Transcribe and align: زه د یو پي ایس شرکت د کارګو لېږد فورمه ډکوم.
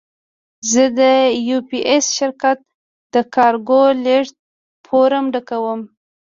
زه 0.71 0.83
د 0.99 1.01
یو 1.49 1.59
پي 1.69 1.79
ایس 1.89 2.05
شرکت 2.17 2.57
د 3.13 3.15
کارګو 3.35 3.83
لېږد 4.05 4.35
فورمه 4.85 5.29
ډکوم. 5.33 5.81